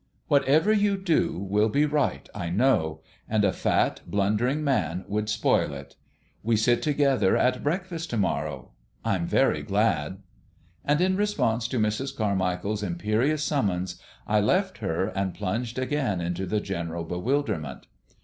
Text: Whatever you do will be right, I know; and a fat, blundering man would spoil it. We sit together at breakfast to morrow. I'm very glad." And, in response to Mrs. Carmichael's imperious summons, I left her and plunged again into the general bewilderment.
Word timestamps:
Whatever 0.29 0.73
you 0.73 0.97
do 0.97 1.37
will 1.37 1.69
be 1.69 1.85
right, 1.85 2.27
I 2.33 2.49
know; 2.49 3.01
and 3.29 3.45
a 3.45 3.53
fat, 3.53 4.01
blundering 4.07 4.63
man 4.63 5.05
would 5.07 5.29
spoil 5.29 5.75
it. 5.75 5.95
We 6.41 6.55
sit 6.57 6.81
together 6.81 7.37
at 7.37 7.61
breakfast 7.63 8.09
to 8.09 8.17
morrow. 8.17 8.71
I'm 9.05 9.27
very 9.27 9.61
glad." 9.61 10.17
And, 10.83 11.01
in 11.01 11.15
response 11.17 11.67
to 11.67 11.77
Mrs. 11.79 12.17
Carmichael's 12.17 12.81
imperious 12.81 13.43
summons, 13.43 14.01
I 14.25 14.39
left 14.39 14.79
her 14.79 15.05
and 15.09 15.35
plunged 15.35 15.77
again 15.77 16.19
into 16.19 16.47
the 16.47 16.61
general 16.61 17.03
bewilderment. 17.03 17.85